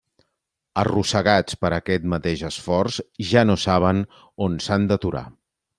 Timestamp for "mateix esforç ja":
2.15-3.47